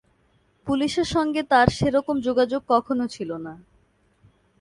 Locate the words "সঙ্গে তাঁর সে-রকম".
1.05-2.15